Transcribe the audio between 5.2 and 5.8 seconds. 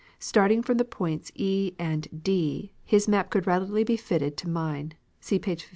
page 54).